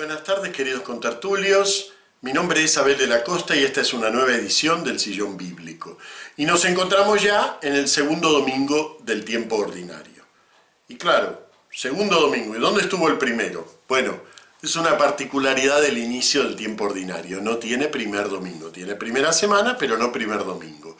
Buenas 0.00 0.24
tardes 0.24 0.50
queridos 0.54 0.80
contertulios, 0.80 1.92
mi 2.22 2.32
nombre 2.32 2.64
es 2.64 2.78
Abel 2.78 2.96
de 2.96 3.06
la 3.06 3.22
Costa 3.22 3.54
y 3.54 3.64
esta 3.64 3.82
es 3.82 3.92
una 3.92 4.08
nueva 4.08 4.34
edición 4.34 4.82
del 4.82 4.98
Sillón 4.98 5.36
Bíblico. 5.36 5.98
Y 6.38 6.46
nos 6.46 6.64
encontramos 6.64 7.22
ya 7.22 7.58
en 7.60 7.74
el 7.74 7.86
segundo 7.86 8.30
domingo 8.30 8.96
del 9.02 9.26
tiempo 9.26 9.56
ordinario. 9.56 10.24
Y 10.88 10.96
claro, 10.96 11.46
segundo 11.70 12.18
domingo, 12.18 12.56
¿y 12.56 12.58
dónde 12.58 12.80
estuvo 12.80 13.08
el 13.08 13.18
primero? 13.18 13.82
Bueno, 13.88 14.22
es 14.62 14.74
una 14.74 14.96
particularidad 14.96 15.82
del 15.82 15.98
inicio 15.98 16.44
del 16.44 16.56
tiempo 16.56 16.84
ordinario, 16.84 17.42
no 17.42 17.58
tiene 17.58 17.88
primer 17.88 18.30
domingo, 18.30 18.70
tiene 18.70 18.94
primera 18.94 19.34
semana 19.34 19.76
pero 19.76 19.98
no 19.98 20.10
primer 20.10 20.46
domingo. 20.46 20.96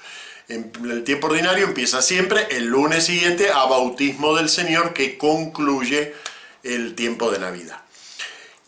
El 0.46 1.04
tiempo 1.04 1.28
ordinario 1.28 1.64
empieza 1.64 2.02
siempre 2.02 2.48
el 2.50 2.66
lunes 2.66 3.06
siguiente 3.06 3.48
a 3.50 3.64
bautismo 3.64 4.36
del 4.36 4.50
Señor 4.50 4.92
que 4.92 5.16
concluye 5.16 6.14
el 6.62 6.94
tiempo 6.94 7.30
de 7.30 7.38
Navidad. 7.38 7.80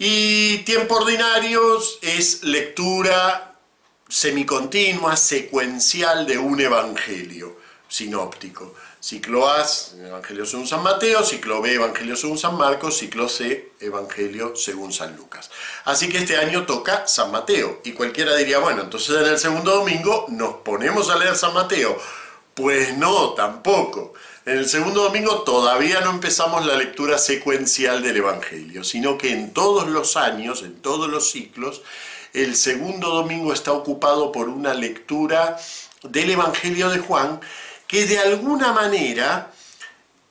Y 0.05 0.65
tiempo 0.65 0.97
ordinario 0.97 1.81
es 2.01 2.43
lectura 2.43 3.55
semicontinua, 4.09 5.17
secuencial 5.17 6.27
de 6.27 6.39
un 6.39 6.61
evangelio 6.61 7.57
sinóptico. 7.87 8.75
Ciclo 8.99 9.49
A, 9.49 9.65
Evangelio 10.05 10.45
según 10.45 10.67
San 10.67 10.83
Mateo, 10.83 11.23
ciclo 11.23 11.63
B, 11.63 11.75
Evangelio 11.75 12.17
según 12.17 12.37
San 12.37 12.59
Marcos, 12.59 12.99
ciclo 12.99 13.29
C, 13.29 13.75
Evangelio 13.79 14.57
según 14.57 14.93
San 14.93 15.15
Lucas. 15.17 15.53
Así 15.85 16.09
que 16.09 16.19
este 16.19 16.37
año 16.37 16.67
toca 16.67 17.07
San 17.07 17.31
Mateo. 17.31 17.81
Y 17.85 17.93
cualquiera 17.93 18.35
diría, 18.35 18.59
bueno, 18.59 18.83
entonces 18.83 19.15
en 19.15 19.27
el 19.27 19.39
segundo 19.39 19.71
domingo 19.71 20.27
nos 20.31 20.55
ponemos 20.65 21.11
a 21.11 21.17
leer 21.17 21.37
San 21.37 21.55
Mateo. 21.55 21.97
Pues 22.55 22.99
no, 22.99 23.35
tampoco. 23.35 24.15
En 24.45 24.59
el 24.59 24.69
segundo 24.69 25.05
domingo 25.05 25.43
todavía 25.43 26.01
no 26.01 26.11
empezamos 26.11 26.67
la 26.67 26.75
lectura 26.75 27.17
secuencial 27.17 28.03
del 28.03 28.17
Evangelio, 28.17 28.83
sino 28.83 29.17
que 29.17 29.31
en 29.31 29.53
todos 29.53 29.87
los 29.87 30.17
años, 30.17 30.65
en 30.65 30.83
todos 30.83 31.09
los 31.09 31.31
ciclos, 31.31 31.83
el 32.33 32.57
segundo 32.57 33.11
domingo 33.11 33.53
está 33.53 33.73
ocupado 33.73 34.33
por 34.33 34.49
una 34.49 34.75
lectura 34.75 35.57
del 36.03 36.31
Evangelio 36.31 36.91
de 36.91 36.99
Juan 36.99 37.41
que 37.87 38.05
de 38.07 38.19
alguna 38.19 38.73
manera 38.73 39.53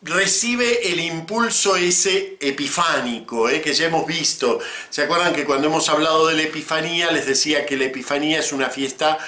recibe 0.02 0.92
el 0.92 1.00
impulso 1.00 1.78
ese 1.78 2.38
epifánico, 2.42 3.48
eh, 3.48 3.62
que 3.62 3.74
ya 3.74 3.86
hemos 3.86 4.06
visto. 4.06 4.60
¿Se 4.90 5.04
acuerdan 5.04 5.34
que 5.34 5.46
cuando 5.46 5.68
hemos 5.68 5.88
hablado 5.88 6.28
de 6.28 6.34
la 6.34 6.42
Epifanía 6.42 7.12
les 7.12 7.28
decía 7.28 7.66
que 7.66 7.78
la 7.78 7.86
Epifanía 7.86 8.40
es 8.40 8.52
una 8.52 8.70
fiesta 8.70 9.20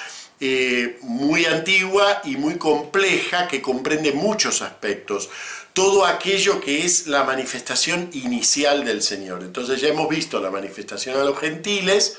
eh, 0.46 0.98
muy 1.04 1.46
antigua 1.46 2.20
y 2.26 2.36
muy 2.36 2.58
compleja 2.58 3.48
que 3.48 3.62
comprende 3.62 4.12
muchos 4.12 4.62
aspectos. 4.62 5.30
Todo 5.72 6.06
aquello 6.06 6.60
que 6.60 6.84
es 6.84 7.08
la 7.08 7.24
manifestación 7.24 8.10
inicial 8.12 8.84
del 8.84 9.02
Señor. 9.02 9.42
Entonces 9.44 9.80
ya 9.80 9.88
hemos 9.88 10.10
visto 10.10 10.42
la 10.42 10.52
manifestación 10.52 11.18
a 11.18 11.24
los 11.24 11.40
gentiles, 11.40 12.18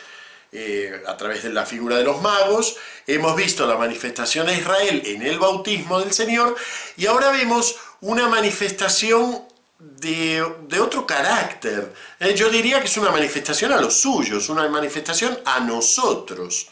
eh, 0.53 1.03
a 1.07 1.19
través 1.19 1.43
de 1.43 1.53
la 1.53 1.67
figura 1.67 1.99
de 1.99 2.05
los 2.05 2.23
magos, 2.23 2.77
hemos 3.07 3.37
visto 3.37 3.67
la 3.67 3.77
manifestación 3.77 4.49
a 4.49 4.55
Israel 4.55 5.03
en 5.05 5.21
el 5.21 5.39
bautismo 5.39 6.01
del 6.01 6.15
Señor, 6.15 6.57
y 6.97 7.05
ahora 7.05 7.31
vemos 7.31 7.77
una 8.01 8.27
manifestación 8.29 9.43
de, 9.79 10.41
otro 10.81 11.07
carácter. 11.07 11.93
Eh, 12.21 12.33
yo 12.35 12.49
diría 12.49 12.81
que 12.81 12.87
es 12.87 12.97
una 12.97 13.11
manifestación 13.11 13.71
a 13.71 13.81
los 13.83 14.01
suyos, 14.01 14.49
una 14.49 14.67
manifestación 14.67 15.39
a 15.45 15.61
nosotros. 15.61 16.69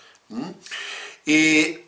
Eh, 1.26 1.86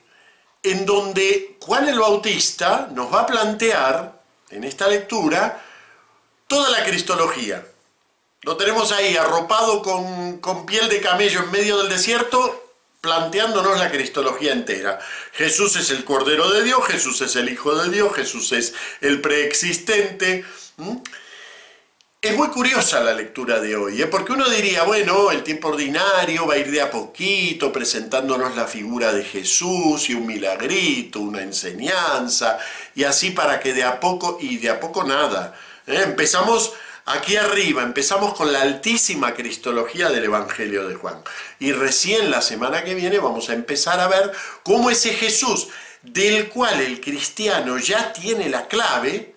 en 0.62 0.86
donde 0.86 1.56
Juan 1.60 1.88
el 1.88 1.98
Bautista 1.98 2.88
nos 2.92 3.12
va 3.12 3.20
a 3.20 3.26
plantear, 3.26 4.22
en 4.50 4.64
esta 4.64 4.88
lectura, 4.88 5.62
toda 6.46 6.70
la 6.70 6.84
cristología. 6.84 7.66
Lo 8.42 8.56
tenemos 8.56 8.92
ahí 8.92 9.16
arropado 9.16 9.82
con, 9.82 10.38
con 10.38 10.66
piel 10.66 10.88
de 10.88 11.00
camello 11.00 11.40
en 11.40 11.50
medio 11.50 11.78
del 11.78 11.88
desierto, 11.88 12.64
planteándonos 13.00 13.78
la 13.78 13.90
cristología 13.90 14.52
entera. 14.52 14.98
Jesús 15.32 15.76
es 15.76 15.90
el 15.90 16.04
Cordero 16.04 16.50
de 16.50 16.62
Dios, 16.62 16.86
Jesús 16.86 17.20
es 17.20 17.36
el 17.36 17.50
Hijo 17.50 17.74
de 17.74 17.90
Dios, 17.90 18.14
Jesús 18.14 18.52
es 18.52 18.74
el 19.02 19.20
preexistente. 19.20 20.44
Es 22.24 22.34
muy 22.34 22.48
curiosa 22.48 23.00
la 23.00 23.12
lectura 23.12 23.60
de 23.60 23.76
hoy, 23.76 24.00
¿eh? 24.00 24.06
porque 24.06 24.32
uno 24.32 24.48
diría, 24.48 24.84
bueno, 24.84 25.30
el 25.30 25.42
tiempo 25.42 25.68
ordinario 25.68 26.46
va 26.46 26.54
a 26.54 26.56
ir 26.56 26.70
de 26.70 26.80
a 26.80 26.90
poquito 26.90 27.70
presentándonos 27.70 28.56
la 28.56 28.66
figura 28.66 29.12
de 29.12 29.22
Jesús 29.22 30.08
y 30.08 30.14
un 30.14 30.26
milagrito, 30.26 31.20
una 31.20 31.42
enseñanza, 31.42 32.58
y 32.94 33.04
así 33.04 33.32
para 33.32 33.60
que 33.60 33.74
de 33.74 33.84
a 33.84 34.00
poco, 34.00 34.38
y 34.40 34.56
de 34.56 34.70
a 34.70 34.80
poco 34.80 35.04
nada. 35.04 35.52
¿eh? 35.86 36.00
Empezamos 36.02 36.72
aquí 37.04 37.36
arriba, 37.36 37.82
empezamos 37.82 38.32
con 38.32 38.54
la 38.54 38.62
altísima 38.62 39.34
cristología 39.34 40.08
del 40.08 40.24
Evangelio 40.24 40.88
de 40.88 40.94
Juan. 40.94 41.22
Y 41.58 41.72
recién 41.72 42.30
la 42.30 42.40
semana 42.40 42.84
que 42.84 42.94
viene 42.94 43.18
vamos 43.18 43.50
a 43.50 43.52
empezar 43.52 44.00
a 44.00 44.08
ver 44.08 44.32
cómo 44.62 44.88
ese 44.88 45.10
Jesús, 45.10 45.68
del 46.00 46.48
cual 46.48 46.80
el 46.80 47.02
cristiano 47.02 47.76
ya 47.76 48.14
tiene 48.14 48.48
la 48.48 48.66
clave, 48.66 49.33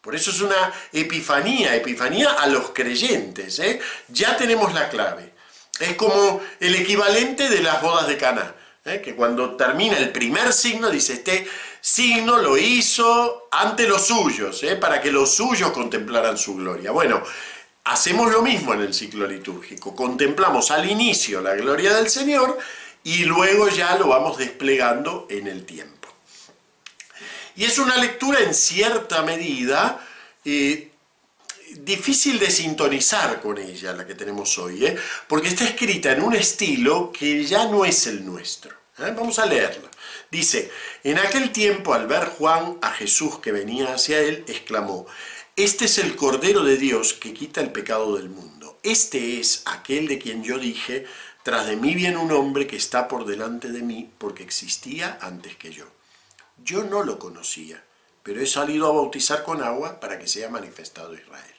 por 0.00 0.14
eso 0.14 0.30
es 0.30 0.40
una 0.40 0.72
epifanía, 0.92 1.74
epifanía 1.74 2.30
a 2.32 2.46
los 2.46 2.70
creyentes. 2.70 3.58
¿eh? 3.58 3.80
Ya 4.08 4.36
tenemos 4.36 4.72
la 4.72 4.88
clave. 4.88 5.34
Es 5.80 5.94
como 5.94 6.40
el 6.60 6.74
equivalente 6.74 7.48
de 7.48 7.62
las 7.62 7.82
bodas 7.82 8.08
de 8.08 8.16
Caná, 8.16 8.54
¿eh? 8.84 9.00
que 9.02 9.14
cuando 9.14 9.56
termina 9.56 9.98
el 9.98 10.10
primer 10.10 10.52
signo 10.52 10.90
dice, 10.90 11.14
este 11.14 11.48
signo 11.80 12.38
lo 12.38 12.56
hizo 12.56 13.48
ante 13.50 13.86
los 13.86 14.06
suyos, 14.06 14.62
¿eh? 14.62 14.76
para 14.76 15.00
que 15.00 15.12
los 15.12 15.34
suyos 15.34 15.72
contemplaran 15.72 16.36
su 16.38 16.56
gloria. 16.56 16.90
Bueno, 16.90 17.22
hacemos 17.84 18.30
lo 18.30 18.42
mismo 18.42 18.74
en 18.74 18.80
el 18.80 18.94
ciclo 18.94 19.26
litúrgico. 19.26 19.94
Contemplamos 19.94 20.70
al 20.70 20.88
inicio 20.88 21.40
la 21.40 21.54
gloria 21.54 21.94
del 21.94 22.08
Señor 22.08 22.58
y 23.04 23.24
luego 23.24 23.68
ya 23.68 23.96
lo 23.96 24.08
vamos 24.08 24.38
desplegando 24.38 25.26
en 25.30 25.46
el 25.46 25.64
tiempo. 25.64 25.97
Y 27.58 27.64
es 27.64 27.76
una 27.80 27.96
lectura 27.96 28.38
en 28.38 28.54
cierta 28.54 29.22
medida 29.22 30.00
eh, 30.44 30.92
difícil 31.80 32.38
de 32.38 32.52
sintonizar 32.52 33.40
con 33.40 33.58
ella, 33.58 33.92
la 33.94 34.06
que 34.06 34.14
tenemos 34.14 34.56
hoy, 34.58 34.86
¿eh? 34.86 34.96
porque 35.26 35.48
está 35.48 35.64
escrita 35.64 36.12
en 36.12 36.22
un 36.22 36.36
estilo 36.36 37.10
que 37.10 37.44
ya 37.44 37.66
no 37.66 37.84
es 37.84 38.06
el 38.06 38.24
nuestro. 38.24 38.76
¿eh? 38.98 39.12
Vamos 39.12 39.40
a 39.40 39.46
leerla. 39.46 39.90
Dice, 40.30 40.70
en 41.02 41.18
aquel 41.18 41.50
tiempo 41.50 41.94
al 41.94 42.06
ver 42.06 42.26
Juan 42.26 42.78
a 42.80 42.92
Jesús 42.92 43.40
que 43.40 43.50
venía 43.50 43.92
hacia 43.92 44.20
él, 44.20 44.44
exclamó, 44.46 45.08
Este 45.56 45.86
es 45.86 45.98
el 45.98 46.14
Cordero 46.14 46.62
de 46.62 46.76
Dios 46.76 47.12
que 47.12 47.34
quita 47.34 47.60
el 47.60 47.72
pecado 47.72 48.14
del 48.14 48.28
mundo. 48.28 48.78
Este 48.84 49.40
es 49.40 49.62
aquel 49.64 50.06
de 50.06 50.20
quien 50.20 50.44
yo 50.44 50.60
dije, 50.60 51.06
tras 51.42 51.66
de 51.66 51.74
mí 51.74 51.96
viene 51.96 52.18
un 52.18 52.30
hombre 52.30 52.68
que 52.68 52.76
está 52.76 53.08
por 53.08 53.24
delante 53.24 53.72
de 53.72 53.82
mí 53.82 54.08
porque 54.16 54.44
existía 54.44 55.18
antes 55.20 55.56
que 55.56 55.72
yo. 55.72 55.86
Yo 56.64 56.84
no 56.84 57.02
lo 57.02 57.18
conocía, 57.18 57.84
pero 58.22 58.40
he 58.40 58.46
salido 58.46 58.88
a 58.88 58.92
bautizar 58.92 59.44
con 59.44 59.62
agua 59.62 60.00
para 60.00 60.18
que 60.18 60.26
sea 60.26 60.48
manifestado 60.48 61.14
Israel. 61.14 61.54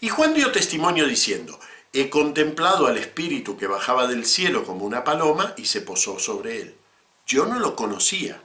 Y 0.00 0.08
Juan 0.08 0.34
dio 0.34 0.52
testimonio 0.52 1.06
diciendo, 1.06 1.58
he 1.92 2.10
contemplado 2.10 2.86
al 2.86 2.98
Espíritu 2.98 3.56
que 3.56 3.66
bajaba 3.66 4.06
del 4.06 4.26
cielo 4.26 4.64
como 4.64 4.84
una 4.84 5.04
paloma 5.04 5.54
y 5.56 5.64
se 5.64 5.80
posó 5.80 6.18
sobre 6.18 6.60
él. 6.60 6.76
Yo 7.26 7.46
no 7.46 7.58
lo 7.58 7.74
conocía, 7.74 8.40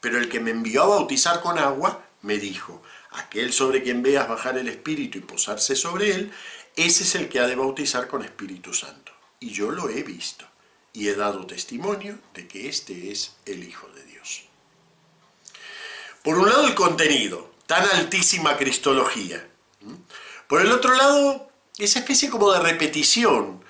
pero 0.00 0.18
el 0.18 0.28
que 0.28 0.40
me 0.40 0.50
envió 0.50 0.82
a 0.84 0.88
bautizar 0.88 1.40
con 1.40 1.58
agua 1.58 2.02
me 2.22 2.38
dijo, 2.38 2.82
aquel 3.10 3.52
sobre 3.52 3.82
quien 3.82 4.02
veas 4.02 4.28
bajar 4.28 4.56
el 4.58 4.68
Espíritu 4.68 5.18
y 5.18 5.22
posarse 5.22 5.76
sobre 5.76 6.12
él, 6.12 6.32
ese 6.76 7.04
es 7.04 7.14
el 7.14 7.28
que 7.28 7.40
ha 7.40 7.46
de 7.46 7.56
bautizar 7.56 8.08
con 8.08 8.24
Espíritu 8.24 8.72
Santo. 8.72 9.12
Y 9.38 9.50
yo 9.50 9.70
lo 9.70 9.88
he 9.90 10.02
visto 10.02 10.49
y 10.92 11.08
he 11.08 11.14
dado 11.14 11.46
testimonio 11.46 12.18
de 12.34 12.48
que 12.48 12.68
este 12.68 13.10
es 13.10 13.36
el 13.46 13.64
Hijo 13.64 13.88
de 13.88 14.04
Dios. 14.04 14.42
Por 16.22 16.38
un 16.38 16.48
lado 16.48 16.66
el 16.66 16.74
contenido, 16.74 17.50
tan 17.66 17.84
altísima 17.90 18.56
cristología. 18.56 19.46
Por 20.48 20.60
el 20.60 20.72
otro 20.72 20.94
lado, 20.94 21.50
esa 21.78 22.00
especie 22.00 22.28
como 22.28 22.52
de 22.52 22.60
repetición. 22.60 23.64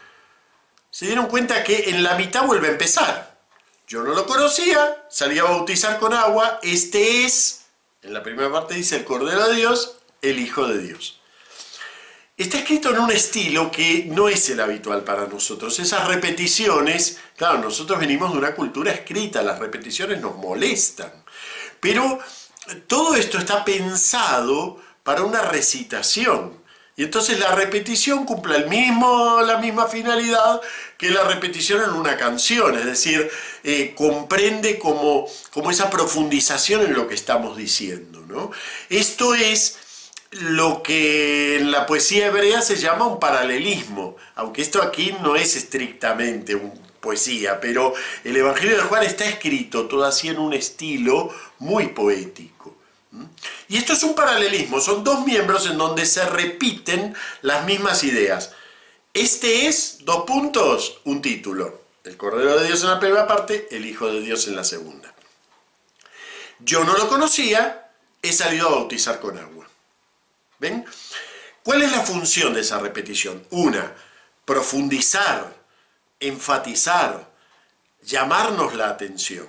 Se 0.90 1.06
dieron 1.06 1.26
cuenta 1.26 1.62
que 1.62 1.90
en 1.90 2.02
la 2.02 2.16
mitad 2.16 2.46
vuelve 2.46 2.68
a 2.68 2.72
empezar. 2.72 3.38
Yo 3.86 4.02
no 4.02 4.14
lo 4.14 4.26
conocía, 4.26 5.06
salí 5.10 5.38
a 5.38 5.44
bautizar 5.44 5.98
con 5.98 6.12
agua, 6.14 6.60
este 6.62 7.24
es, 7.24 7.66
en 8.02 8.14
la 8.14 8.22
primera 8.22 8.50
parte 8.50 8.74
dice 8.74 8.96
el 8.96 9.04
Cordero 9.04 9.48
de 9.48 9.56
Dios, 9.56 9.98
el 10.22 10.38
Hijo 10.38 10.66
de 10.66 10.78
Dios. 10.78 11.19
Está 12.40 12.56
escrito 12.56 12.88
en 12.88 13.00
un 13.00 13.10
estilo 13.10 13.70
que 13.70 14.06
no 14.08 14.26
es 14.26 14.48
el 14.48 14.60
habitual 14.60 15.04
para 15.04 15.26
nosotros. 15.26 15.78
Esas 15.78 16.08
repeticiones, 16.08 17.18
claro, 17.36 17.58
nosotros 17.58 17.98
venimos 17.98 18.32
de 18.32 18.38
una 18.38 18.54
cultura 18.54 18.92
escrita, 18.92 19.42
las 19.42 19.58
repeticiones 19.58 20.22
nos 20.22 20.36
molestan. 20.36 21.12
Pero 21.80 22.18
todo 22.86 23.14
esto 23.14 23.36
está 23.36 23.62
pensado 23.62 24.80
para 25.02 25.22
una 25.22 25.42
recitación. 25.42 26.58
Y 26.96 27.02
entonces 27.02 27.38
la 27.38 27.54
repetición 27.54 28.24
cumple 28.24 28.56
el 28.56 28.68
mismo, 28.70 29.42
la 29.42 29.58
misma 29.58 29.86
finalidad 29.86 30.62
que 30.96 31.10
la 31.10 31.24
repetición 31.24 31.82
en 31.82 31.90
una 31.90 32.16
canción, 32.16 32.74
es 32.74 32.86
decir, 32.86 33.30
eh, 33.64 33.94
comprende 33.94 34.78
como, 34.78 35.28
como, 35.50 35.70
esa 35.70 35.90
profundización 35.90 36.86
en 36.86 36.94
lo 36.94 37.06
que 37.06 37.16
estamos 37.16 37.58
diciendo. 37.58 38.24
¿no? 38.26 38.50
Esto 38.88 39.34
es 39.34 39.89
lo 40.30 40.82
que 40.82 41.56
en 41.58 41.70
la 41.70 41.86
poesía 41.86 42.26
hebrea 42.26 42.62
se 42.62 42.76
llama 42.76 43.06
un 43.06 43.18
paralelismo, 43.18 44.16
aunque 44.36 44.62
esto 44.62 44.82
aquí 44.82 45.14
no 45.22 45.36
es 45.36 45.56
estrictamente 45.56 46.54
un 46.54 46.72
poesía, 47.00 47.60
pero 47.60 47.94
el 48.24 48.36
Evangelio 48.36 48.76
de 48.76 48.82
Juan 48.82 49.02
está 49.02 49.24
escrito 49.24 49.86
todo 49.86 50.04
así 50.04 50.28
en 50.28 50.38
un 50.38 50.52
estilo 50.52 51.34
muy 51.58 51.88
poético. 51.88 52.76
Y 53.68 53.76
esto 53.76 53.94
es 53.94 54.02
un 54.04 54.14
paralelismo, 54.14 54.80
son 54.80 55.02
dos 55.02 55.24
miembros 55.26 55.66
en 55.66 55.78
donde 55.78 56.06
se 56.06 56.24
repiten 56.26 57.14
las 57.42 57.64
mismas 57.64 58.04
ideas. 58.04 58.52
Este 59.14 59.66
es, 59.66 59.98
dos 60.02 60.24
puntos, 60.24 61.00
un 61.04 61.20
título. 61.20 61.80
El 62.04 62.16
Cordero 62.16 62.58
de 62.58 62.66
Dios 62.66 62.82
en 62.82 62.90
la 62.90 63.00
primera 63.00 63.26
parte, 63.26 63.66
el 63.72 63.84
Hijo 63.84 64.10
de 64.10 64.20
Dios 64.20 64.46
en 64.46 64.56
la 64.56 64.64
segunda. 64.64 65.12
Yo 66.60 66.84
no 66.84 66.96
lo 66.96 67.08
conocía, 67.08 67.90
he 68.22 68.32
salido 68.32 68.68
a 68.68 68.72
bautizar 68.72 69.18
con 69.18 69.38
agua. 69.38 69.69
¿Ven? 70.60 70.84
¿Cuál 71.64 71.82
es 71.82 71.90
la 71.90 72.02
función 72.02 72.54
de 72.54 72.60
esa 72.60 72.78
repetición? 72.78 73.44
Una, 73.50 73.94
profundizar, 74.44 75.52
enfatizar, 76.20 77.30
llamarnos 78.02 78.74
la 78.74 78.90
atención. 78.90 79.48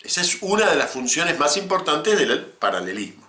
Esa 0.00 0.22
es 0.22 0.38
una 0.40 0.70
de 0.70 0.76
las 0.76 0.90
funciones 0.90 1.38
más 1.38 1.56
importantes 1.56 2.18
del 2.18 2.46
paralelismo. 2.46 3.28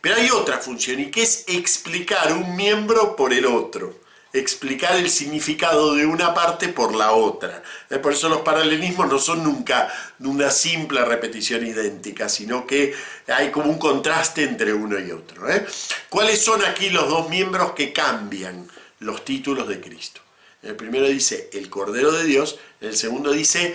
Pero 0.00 0.16
hay 0.16 0.28
otra 0.30 0.58
función 0.58 1.00
y 1.00 1.10
que 1.10 1.22
es 1.22 1.44
explicar 1.46 2.32
un 2.32 2.56
miembro 2.56 3.16
por 3.16 3.32
el 3.32 3.46
otro 3.46 4.03
explicar 4.34 4.96
el 4.96 5.08
significado 5.08 5.94
de 5.94 6.04
una 6.06 6.34
parte 6.34 6.68
por 6.68 6.94
la 6.94 7.12
otra. 7.12 7.62
Eh, 7.88 7.98
por 7.98 8.12
eso 8.12 8.28
los 8.28 8.40
paralelismos 8.40 9.08
no 9.08 9.18
son 9.18 9.44
nunca 9.44 9.88
una 10.18 10.50
simple 10.50 11.04
repetición 11.04 11.64
idéntica, 11.64 12.28
sino 12.28 12.66
que 12.66 12.94
hay 13.28 13.50
como 13.50 13.70
un 13.70 13.78
contraste 13.78 14.42
entre 14.42 14.72
uno 14.72 14.98
y 14.98 15.12
otro. 15.12 15.48
¿eh? 15.48 15.64
¿Cuáles 16.08 16.44
son 16.44 16.64
aquí 16.64 16.90
los 16.90 17.08
dos 17.08 17.28
miembros 17.28 17.72
que 17.72 17.92
cambian 17.92 18.68
los 18.98 19.24
títulos 19.24 19.68
de 19.68 19.80
Cristo? 19.80 20.20
El 20.64 20.76
primero 20.76 21.06
dice 21.06 21.50
el 21.52 21.68
Cordero 21.68 22.10
de 22.12 22.24
Dios, 22.24 22.58
el 22.80 22.96
segundo 22.96 23.32
dice, 23.32 23.74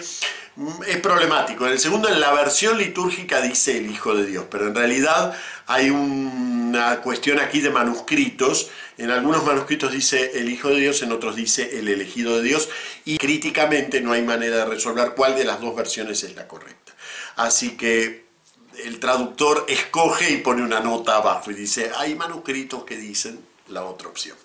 mm, 0.56 0.83
es 0.88 0.97
problemático, 0.97 1.65
en 1.65 1.74
el 1.74 1.80
segundo 1.80 2.09
en 2.09 2.19
la 2.19 2.33
versión 2.33 2.77
litúrgica 2.77 3.41
dice 3.41 3.77
el 3.77 3.91
Hijo 3.91 4.15
de 4.15 4.25
Dios, 4.25 4.45
pero 4.50 4.68
en 4.68 4.75
realidad 4.75 5.38
hay 5.68 5.91
una 5.91 7.01
cuestión 7.01 7.39
aquí 7.39 7.62
de 7.62 7.69
manuscritos. 7.69 8.69
En 8.97 9.12
algunos 9.12 9.45
manuscritos 9.45 9.91
dice 9.91 10.31
el 10.39 10.50
Hijo 10.50 10.69
de 10.69 10.80
Dios, 10.80 11.01
en 11.03 11.12
otros 11.12 11.36
dice 11.36 11.77
el 11.77 11.88
elegido 11.88 12.38
de 12.38 12.44
Dios, 12.44 12.69
y 13.06 13.18
críticamente 13.18 14.01
no 14.01 14.13
hay 14.13 14.24
manera 14.24 14.57
de 14.57 14.65
resolver 14.65 15.13
cuál 15.15 15.35
de 15.35 15.45
las 15.45 15.62
dos 15.62 15.75
versiones 15.75 16.24
es 16.24 16.35
la 16.35 16.47
correcta. 16.47 16.94
Así 17.35 17.77
que 17.77 18.25
el 18.83 19.00
traductor 19.00 19.65
escoge 19.68 20.31
y 20.31 20.38
pone 20.38 20.63
una 20.63 20.80
nota 20.80 21.18
abajo 21.18 21.51
y 21.51 21.53
dice, 21.53 21.92
hay 21.97 22.15
manuscritos 22.15 22.83
que 22.83 22.97
dicen 22.97 23.39
la 23.68 23.83
otra 23.83 24.07
opción. 24.07 24.38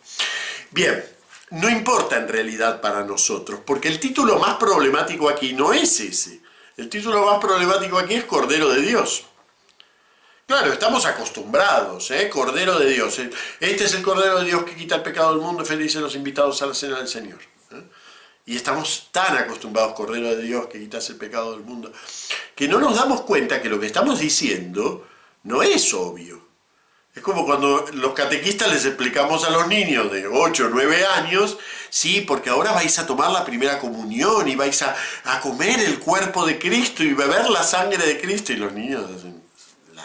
Bien, 0.71 1.03
no 1.51 1.69
importa 1.69 2.17
en 2.17 2.29
realidad 2.29 2.81
para 2.81 3.05
nosotros, 3.05 3.61
porque 3.65 3.89
el 3.89 4.01
título 4.01 4.39
más 4.39 4.57
problemático 4.57 5.29
aquí 5.29 5.53
no 5.53 5.73
es 5.73 6.01
ese. 6.01 6.41
El 6.77 6.89
título 6.89 7.25
más 7.27 7.39
problemático 7.39 7.99
aquí 7.99 8.15
es 8.15 8.25
Cordero 8.25 8.69
de 8.71 8.83
Dios. 8.83 9.25
Claro, 10.47 10.73
estamos 10.73 11.07
acostumbrados, 11.07 12.11
¿eh? 12.11 12.29
Cordero 12.29 12.79
de 12.79 12.91
Dios. 12.91 13.19
Este 13.61 13.85
es 13.85 13.95
el 13.95 14.03
Cordero 14.03 14.41
de 14.41 14.47
Dios 14.47 14.65
que 14.65 14.75
quita 14.75 14.97
el 14.97 15.03
pecado 15.03 15.31
del 15.31 15.41
mundo, 15.41 15.65
felices 15.65 16.03
los 16.03 16.15
invitados 16.17 16.61
a 16.61 16.67
la 16.67 16.75
cena 16.75 16.99
del 16.99 17.09
Señor. 17.09 17.39
¿eh? 17.71 17.83
Y 18.47 18.57
estamos 18.57 19.09
tan 19.11 19.39
acostumbrados, 19.39 19.95
Cordero 19.95 20.35
de 20.37 20.43
Dios, 20.43 20.67
que 20.67 20.79
quitas 20.79 21.09
el 21.09 21.17
pecado 21.17 21.53
del 21.53 21.63
mundo, 21.63 21.93
que 22.55 22.69
no 22.69 22.79
nos 22.79 22.97
damos 22.97 23.23
cuenta 23.23 23.63
que 23.63 23.71
lo 23.71 23.81
que 23.81 23.87
estamos 23.87 24.19
diciendo 24.19 25.07
no 25.45 25.63
es 25.63 25.95
obvio. 25.95 26.45
Es 27.15 27.23
como 27.23 27.45
cuando 27.45 27.87
los 27.93 28.13
catequistas 28.13 28.73
les 28.73 28.85
explicamos 28.85 29.45
a 29.45 29.51
los 29.51 29.69
niños 29.69 30.11
de 30.11 30.27
8 30.27 30.67
o 30.67 30.69
9 30.69 31.07
años, 31.07 31.59
sí, 31.89 32.23
porque 32.23 32.51
ahora 32.51 32.73
vais 32.73 32.99
a 32.99 33.07
tomar 33.07 33.31
la 33.31 33.45
primera 33.45 33.79
comunión 33.79 34.49
y 34.49 34.57
vais 34.57 34.83
a, 34.83 34.97
a 35.25 35.41
comer 35.41 35.79
el 35.81 36.01
cuerpo 36.01 36.45
de 36.45 36.59
Cristo 36.59 37.05
y 37.05 37.15
beber 37.15 37.49
la 37.51 37.63
sangre 37.63 38.05
de 38.05 38.21
Cristo. 38.21 38.53
Y 38.53 38.57
los 38.57 38.73
niños 38.73 39.15
dicen, 39.15 39.45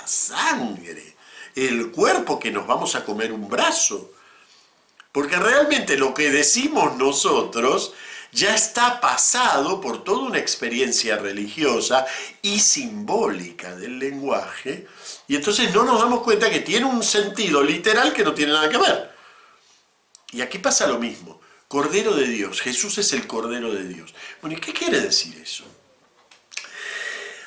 sangre, 0.10 1.16
el 1.56 1.92
cuerpo 1.92 2.40
que 2.40 2.52
nos 2.52 2.68
vamos 2.68 2.96
a 2.96 3.06
comer 3.06 3.32
un 3.32 3.48
brazo. 3.48 4.12
Porque 5.12 5.38
realmente 5.38 5.98
lo 5.98 6.14
que 6.14 6.30
decimos 6.30 6.96
nosotros 6.98 7.94
ya 8.32 8.54
está 8.54 9.02
pasado 9.02 9.82
por 9.82 10.04
toda 10.04 10.28
una 10.28 10.38
experiencia 10.38 11.18
religiosa 11.18 12.06
y 12.42 12.60
simbólica 12.60 13.76
del 13.76 13.98
lenguaje, 13.98 14.88
y 15.30 15.36
entonces 15.36 15.72
no 15.72 15.84
nos 15.84 16.02
damos 16.02 16.24
cuenta 16.24 16.50
que 16.50 16.62
tiene 16.62 16.88
un 16.88 17.04
sentido 17.04 17.62
literal 17.62 18.14
que 18.14 18.24
no 18.24 18.34
tiene 18.34 18.52
nada 18.52 18.68
que 18.68 18.80
ver. 18.80 19.12
Y 20.32 20.42
aquí 20.42 20.58
pasa 20.58 20.88
lo 20.88 20.98
mismo. 20.98 21.40
Cordero 21.68 22.16
de 22.16 22.26
Dios, 22.26 22.62
Jesús 22.62 22.98
es 22.98 23.14
el 23.14 23.28
Cordero 23.28 23.72
de 23.72 23.84
Dios. 23.84 24.16
Bueno, 24.42 24.58
¿y 24.58 24.60
qué 24.60 24.74
quiere 24.74 25.00
decir 25.00 25.40
eso? 25.40 25.66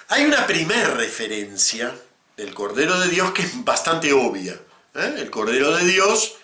Hay 0.06 0.24
una 0.24 0.46
primera 0.46 0.94
referencia 0.94 1.92
el 2.36 2.54
Cordero 2.54 3.00
de 3.00 3.08
Dios 3.08 3.32
que 3.32 3.42
es 3.42 3.64
bastante 3.64 4.12
obvia. 4.12 4.52
¿eh? 4.94 5.14
El 5.18 5.28
Cordero 5.32 5.74
de 5.76 5.84
Dios 5.84 6.36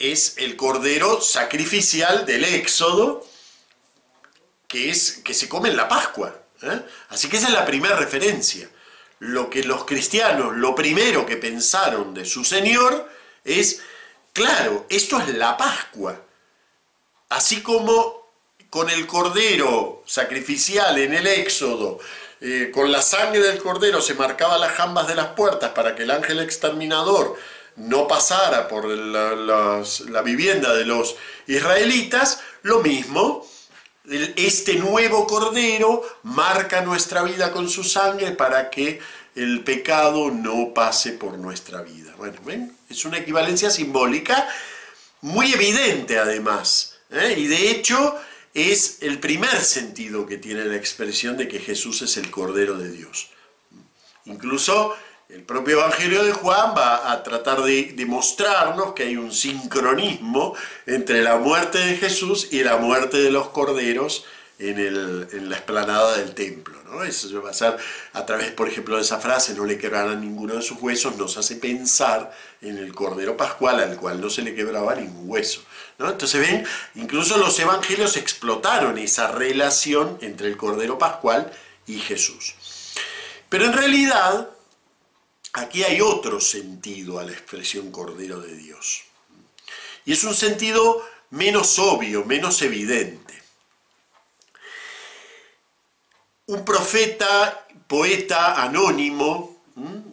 es 0.00 0.38
el 0.38 0.56
Cordero 0.56 1.20
sacrificial 1.20 2.26
del 2.26 2.42
Éxodo 2.42 3.24
que, 4.66 4.90
es, 4.90 5.20
que 5.24 5.34
se 5.34 5.48
come 5.48 5.68
en 5.68 5.76
la 5.76 5.88
Pascua. 5.88 6.36
¿eh? 6.62 6.82
Así 7.10 7.28
que 7.28 7.36
esa 7.36 7.46
es 7.46 7.52
la 7.52 7.64
primera 7.64 7.94
referencia. 7.94 8.68
Lo 9.18 9.48
que 9.48 9.64
los 9.64 9.84
cristianos, 9.84 10.56
lo 10.56 10.74
primero 10.74 11.24
que 11.24 11.36
pensaron 11.36 12.12
de 12.12 12.24
su 12.24 12.44
Señor 12.44 13.08
es, 13.44 13.82
claro, 14.32 14.86
esto 14.88 15.18
es 15.20 15.34
la 15.34 15.56
Pascua. 15.56 16.20
Así 17.30 17.62
como 17.62 18.26
con 18.68 18.90
el 18.90 19.06
Cordero 19.06 20.02
sacrificial 20.06 20.98
en 20.98 21.14
el 21.14 21.26
Éxodo, 21.26 21.98
eh, 22.40 22.70
con 22.72 22.92
la 22.92 23.00
sangre 23.00 23.40
del 23.40 23.62
cordero 23.62 24.02
se 24.02 24.14
marcaba 24.14 24.58
las 24.58 24.72
jambas 24.72 25.08
de 25.08 25.14
las 25.14 25.28
puertas 25.28 25.70
para 25.70 25.94
que 25.94 26.02
el 26.02 26.10
ángel 26.10 26.38
exterminador 26.40 27.34
no 27.76 28.06
pasara 28.06 28.68
por 28.68 28.86
la 28.86 30.22
vivienda 30.22 30.74
de 30.74 30.84
los 30.84 31.16
israelitas, 31.46 32.40
lo 32.62 32.80
mismo, 32.80 33.46
este 34.36 34.74
nuevo 34.74 35.26
cordero 35.26 36.02
marca 36.22 36.80
nuestra 36.82 37.22
vida 37.22 37.50
con 37.52 37.68
su 37.68 37.82
sangre 37.82 38.32
para 38.32 38.70
que 38.70 39.00
el 39.34 39.64
pecado 39.64 40.30
no 40.30 40.72
pase 40.72 41.12
por 41.12 41.38
nuestra 41.38 41.82
vida. 41.82 42.14
Bueno. 42.16 42.70
Es 42.88 43.04
una 43.04 43.18
equivalencia 43.18 43.70
simbólica 43.70 44.48
muy 45.20 45.52
evidente 45.52 46.18
además. 46.18 46.98
¿eh? 47.10 47.34
Y 47.36 47.46
de 47.46 47.70
hecho, 47.70 48.16
es 48.54 48.98
el 49.02 49.18
primer 49.18 49.60
sentido 49.60 50.26
que 50.26 50.38
tiene 50.38 50.64
la 50.64 50.76
expresión 50.76 51.36
de 51.36 51.48
que 51.48 51.58
Jesús 51.58 52.02
es 52.02 52.16
el 52.16 52.30
Cordero 52.30 52.78
de 52.78 52.90
Dios. 52.90 53.28
Incluso 54.24 54.96
el 55.28 55.42
propio 55.42 55.78
Evangelio 55.78 56.22
de 56.22 56.32
Juan 56.32 56.74
va 56.76 57.10
a 57.10 57.22
tratar 57.22 57.62
de 57.62 57.92
demostrarnos 57.96 58.92
que 58.92 59.04
hay 59.04 59.16
un 59.16 59.32
sincronismo 59.32 60.54
entre 60.86 61.22
la 61.22 61.36
muerte 61.36 61.78
de 61.78 61.96
Jesús 61.96 62.48
y 62.52 62.62
la 62.62 62.76
muerte 62.76 63.18
de 63.18 63.30
los 63.30 63.48
corderos 63.48 64.24
en, 64.58 65.48
la 65.50 65.56
explanada 65.56 66.16
del 66.16 66.32
templo. 66.34 66.80
¿no? 66.84 67.02
Eso 67.02 67.42
va 67.42 67.50
a 67.50 67.54
ser 67.54 67.76
a 68.12 68.24
través, 68.24 68.52
por 68.52 68.68
ejemplo, 68.68 68.96
de 68.96 69.02
esa 69.02 69.18
frase, 69.18 69.54
no 69.54 69.64
le 69.64 69.76
quebrarán 69.76 70.20
ninguno 70.20 70.54
de 70.54 70.62
sus 70.62 70.80
huesos, 70.80 71.16
nos 71.16 71.36
hace 71.36 71.56
pensar 71.56 72.32
en 72.62 72.78
el 72.78 72.94
Cordero 72.94 73.36
Pascual 73.36 73.80
al 73.80 73.96
cual 73.96 74.20
no 74.20 74.30
se 74.30 74.42
le 74.42 74.54
quebraba 74.54 74.94
ningún 74.94 75.28
hueso. 75.28 75.62
Entonces 75.98 76.40
ven, 76.40 76.64
incluso 76.94 77.36
los 77.36 77.58
evangelios 77.58 78.16
explotaron 78.16 78.96
esa 78.96 79.32
relación 79.32 80.18
entre 80.20 80.46
el 80.48 80.56
Cordero 80.56 80.98
Pascual 80.98 81.50
y 81.86 81.98
Jesús. 81.98 82.54
Pero 83.48 83.64
en 83.64 83.72
realidad, 83.72 84.50
aquí 85.56 85.82
hay 85.82 86.00
otro 86.00 86.40
sentido 86.40 87.18
a 87.18 87.24
la 87.24 87.32
expresión 87.32 87.90
Cordero 87.90 88.40
de 88.40 88.54
Dios. 88.54 89.02
Y 90.04 90.12
es 90.12 90.22
un 90.24 90.34
sentido 90.34 91.04
menos 91.30 91.78
obvio, 91.78 92.24
menos 92.24 92.62
evidente. 92.62 93.34
Un 96.46 96.64
profeta, 96.64 97.66
poeta 97.88 98.62
anónimo, 98.62 99.56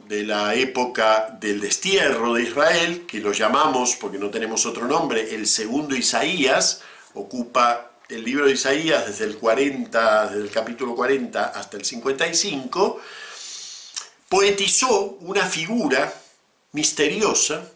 de 0.08 0.24
la 0.24 0.54
época 0.56 1.38
del 1.40 1.62
destierro 1.62 2.34
de 2.34 2.44
Israel, 2.44 3.06
que 3.08 3.20
lo 3.20 3.32
llamamos, 3.32 3.96
porque 3.96 4.20
no 4.20 4.30
tenemos 4.30 4.66
otro 4.66 4.86
nombre, 4.88 5.34
el 5.34 5.48
segundo 5.48 5.96
Isaías, 5.96 6.82
ocupa 7.14 7.94
el 8.10 8.24
libro 8.24 8.46
de 8.46 8.52
Isaías 8.52 9.08
desde 9.08 9.26
el 9.26 9.38
40, 9.38 10.28
desde 10.28 10.44
el 10.44 10.52
capítulo 10.52 10.96
40 10.96 11.46
hasta 11.46 11.78
el 11.78 11.86
55, 11.86 13.00
poetizó 14.34 15.20
una 15.22 15.46
figura 15.46 16.12
misteriosa, 16.72 17.70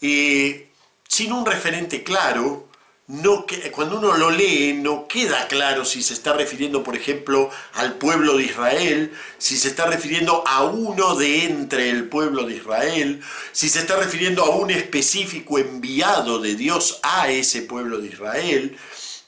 sin 0.00 1.32
un 1.32 1.44
referente 1.44 2.02
claro, 2.02 2.66
cuando 3.72 3.98
uno 3.98 4.16
lo 4.16 4.30
lee 4.30 4.72
no 4.72 5.06
queda 5.06 5.48
claro 5.48 5.84
si 5.84 6.02
se 6.02 6.14
está 6.14 6.32
refiriendo, 6.32 6.82
por 6.82 6.96
ejemplo, 6.96 7.50
al 7.74 7.98
pueblo 7.98 8.38
de 8.38 8.44
Israel, 8.44 9.12
si 9.36 9.58
se 9.58 9.68
está 9.68 9.84
refiriendo 9.84 10.44
a 10.46 10.62
uno 10.62 11.14
de 11.14 11.44
entre 11.44 11.90
el 11.90 12.08
pueblo 12.08 12.46
de 12.46 12.54
Israel, 12.54 13.20
si 13.52 13.68
se 13.68 13.80
está 13.80 13.96
refiriendo 13.96 14.42
a 14.42 14.56
un 14.56 14.70
específico 14.70 15.58
enviado 15.58 16.38
de 16.38 16.54
Dios 16.54 17.00
a 17.02 17.28
ese 17.28 17.60
pueblo 17.60 17.98
de 17.98 18.08
Israel. 18.08 18.78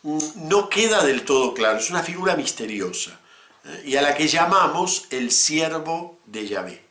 No 0.02 0.70
queda 0.70 1.04
del 1.04 1.24
todo 1.24 1.52
claro, 1.52 1.78
es 1.78 1.90
una 1.90 2.02
figura 2.02 2.36
misteriosa 2.36 3.10
¿eh? 3.10 3.23
Y 3.84 3.96
a 3.96 4.02
la 4.02 4.14
que 4.14 4.28
llamamos 4.28 5.06
el 5.10 5.30
siervo 5.30 6.18
de 6.26 6.46
Yahvé. 6.46 6.82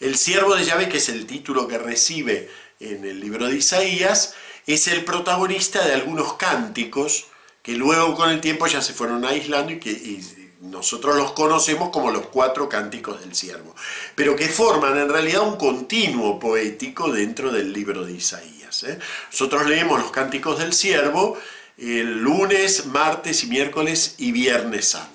El 0.00 0.16
siervo 0.16 0.54
de 0.54 0.64
Yahvé, 0.64 0.88
que 0.88 0.98
es 0.98 1.08
el 1.08 1.26
título 1.26 1.66
que 1.66 1.78
recibe 1.78 2.50
en 2.80 3.04
el 3.04 3.20
libro 3.20 3.46
de 3.46 3.56
Isaías, 3.56 4.34
es 4.66 4.88
el 4.88 5.04
protagonista 5.04 5.84
de 5.86 5.94
algunos 5.94 6.34
cánticos 6.34 7.26
que 7.62 7.72
luego 7.72 8.14
con 8.14 8.30
el 8.30 8.40
tiempo 8.40 8.66
ya 8.66 8.82
se 8.82 8.92
fueron 8.92 9.24
aislando 9.24 9.72
y 9.72 9.80
que 9.80 10.20
nosotros 10.60 11.16
los 11.16 11.32
conocemos 11.32 11.90
como 11.90 12.10
los 12.10 12.26
cuatro 12.26 12.68
cánticos 12.68 13.20
del 13.20 13.34
siervo, 13.34 13.74
pero 14.14 14.36
que 14.36 14.48
forman 14.48 14.98
en 14.98 15.08
realidad 15.08 15.42
un 15.42 15.56
continuo 15.56 16.38
poético 16.38 17.10
dentro 17.10 17.50
del 17.50 17.72
libro 17.72 18.04
de 18.04 18.12
Isaías. 18.12 18.82
¿eh? 18.84 18.98
Nosotros 19.30 19.66
leemos 19.66 20.00
los 20.00 20.10
cánticos 20.10 20.58
del 20.58 20.72
siervo 20.72 21.38
el 21.76 22.20
lunes, 22.20 22.86
martes 22.86 23.42
y 23.44 23.48
miércoles 23.48 24.14
y 24.18 24.32
viernes 24.32 24.88
santo. 24.88 25.13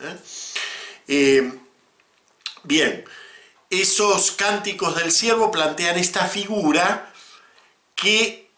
¿Eh? 0.00 1.52
Bien, 2.64 3.04
esos 3.70 4.32
cánticos 4.32 4.96
del 4.96 5.12
siervo 5.12 5.50
plantean 5.50 5.98
esta 5.98 6.26
figura 6.26 7.12
que 7.94 8.50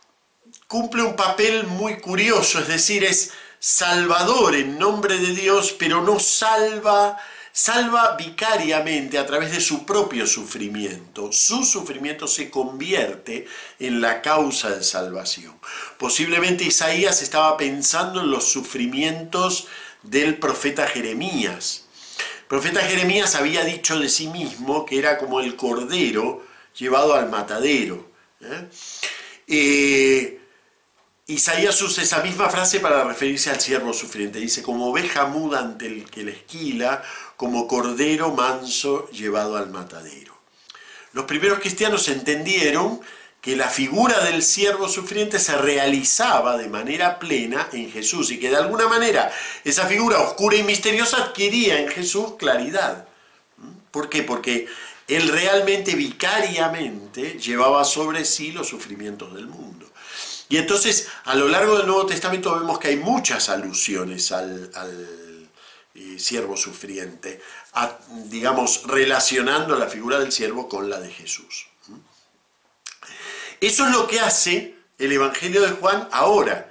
cumple 0.67 1.03
un 1.03 1.17
papel 1.17 1.67
muy 1.67 1.99
curioso, 2.01 2.59
es 2.59 2.69
decir, 2.69 3.05
es 3.05 3.33
salvador 3.59 4.55
en 4.55 4.79
nombre 4.79 5.19
de 5.19 5.35
Dios, 5.35 5.75
pero 5.79 6.03
no 6.03 6.19
salva, 6.19 7.19
salva 7.53 8.17
vicariamente 8.17 9.19
a 9.19 9.27
través 9.27 9.53
de 9.53 9.61
su 9.61 9.85
propio 9.85 10.27
sufrimiento. 10.27 11.31
Su 11.33 11.65
sufrimiento 11.65 12.27
se 12.27 12.51
convierte 12.51 13.47
en 13.79 14.01
la 14.01 14.23
causa 14.23 14.71
de 14.71 14.83
salvación. 14.83 15.59
Posiblemente 15.99 16.65
Isaías 16.65 17.23
estaba 17.23 17.57
pensando 17.57 18.21
en 18.21 18.31
los 18.31 18.45
sufrimientos 18.51 19.67
del 20.03 20.39
profeta 20.39 20.87
Jeremías. 20.87 21.87
El 22.41 22.47
profeta 22.47 22.81
Jeremías 22.81 23.35
había 23.35 23.65
dicho 23.65 23.99
de 23.99 24.09
sí 24.09 24.29
mismo 24.29 24.85
que 24.85 24.99
era 24.99 25.19
como 25.19 25.41
el 25.41 25.57
cordero 25.57 26.45
llevado 26.77 27.15
al 27.15 27.29
matadero. 27.29 28.11
¿eh? 28.41 28.69
Eh, 29.47 30.41
Isaías 31.27 31.81
usa 31.83 32.03
esa 32.03 32.23
misma 32.23 32.49
frase 32.49 32.81
para 32.81 33.05
referirse 33.05 33.51
al 33.51 33.61
siervo 33.61 33.93
sufriente. 33.93 34.41
Dice, 34.41 34.63
como 34.63 34.89
oveja 34.89 35.27
muda 35.27 35.61
ante 35.61 35.87
el 35.87 36.11
que 36.11 36.25
le 36.25 36.33
esquila, 36.33 37.03
como 37.37 37.69
cordero 37.69 38.31
manso 38.31 39.09
llevado 39.11 39.57
al 39.57 39.71
matadero. 39.71 40.37
Los 41.13 41.27
primeros 41.27 41.61
cristianos 41.61 42.09
entendieron 42.09 43.01
que 43.41 43.57
la 43.57 43.69
figura 43.69 44.23
del 44.25 44.43
siervo 44.43 44.89
sufriente 44.89 45.39
se 45.39 45.57
realizaba 45.57 46.59
de 46.59 46.69
manera 46.69 47.19
plena 47.19 47.69
en 47.73 47.91
Jesús 47.91 48.31
y 48.31 48.39
que 48.39 48.51
de 48.51 48.57
alguna 48.57 48.87
manera 48.87 49.33
esa 49.65 49.87
figura 49.87 50.21
oscura 50.21 50.57
y 50.57 50.63
misteriosa 50.63 51.25
adquiría 51.25 51.81
en 51.81 51.89
Jesús 51.89 52.35
claridad. 52.39 53.07
¿Por 53.91 54.11
qué? 54.11 54.23
Porque 54.23 54.69
él 55.09 55.29
realmente 55.29 55.95
vicariamente 55.95 57.39
llevaba 57.39 57.85
sobre 57.85 58.25
sí 58.25 58.53
los 58.53 58.69
sufrimientos 58.69 59.35
del 59.35 59.47
mundo. 59.47 59.91
Y 60.49 60.57
entonces, 60.57 61.09
a 61.25 61.35
lo 61.35 61.49
largo 61.49 61.79
del 61.79 61.87
Nuevo 61.87 62.07
Testamento 62.07 62.59
vemos 62.59 62.79
que 62.79 62.89
hay 62.89 62.97
muchas 62.97 63.49
alusiones 63.49 64.33
al, 64.33 64.71
eh, 65.95 66.19
siervo 66.19 66.57
sufriente, 66.57 67.41
digamos, 68.27 68.83
relacionando 68.85 69.77
la 69.77 69.87
figura 69.87 70.19
del 70.19 70.33
siervo 70.33 70.69
con 70.69 70.91
la 70.91 71.01
de 71.01 71.11
Jesús. 71.11 71.70
Eso 73.61 73.87
es 73.87 73.93
lo 73.93 74.07
que 74.07 74.21
hace 74.21 74.75
el 74.99 75.13
Evangelio 75.13 75.61
de 75.61 75.73
Juan 75.73 76.09
ahora. 76.13 76.71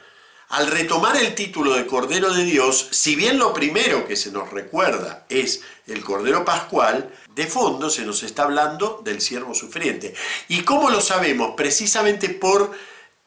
Al 0.50 0.66
retomar 0.66 1.16
el 1.18 1.36
título 1.36 1.76
de 1.76 1.86
Cordero 1.86 2.34
de 2.34 2.44
Dios, 2.44 2.88
si 2.90 3.16
bien 3.16 3.38
lo 3.38 3.54
primero 3.54 4.08
que 4.08 4.16
se 4.16 4.32
nos 4.32 4.50
recuerda 4.50 5.24
es 5.30 5.62
el 5.86 6.04
Cordero 6.04 6.44
Pascual, 6.44 7.14
de 7.36 7.46
fondo 7.46 7.92
se 7.92 8.06
nos 8.06 8.24
está 8.24 8.44
hablando 8.44 9.02
del 9.04 9.22
siervo 9.22 9.54
sufriente. 9.54 10.16
¿Y 10.48 10.64
cómo 10.64 10.90
lo 10.90 11.00
sabemos? 11.00 11.54
Precisamente 11.56 12.30
por 12.30 12.72